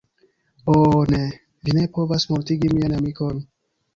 [0.75, 1.19] Oh ne!
[1.67, 3.45] Vi ne povas mortigi mian amikon!